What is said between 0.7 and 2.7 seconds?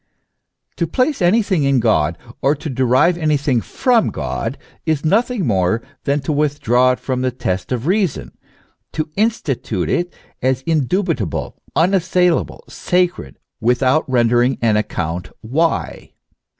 To place anything in God, or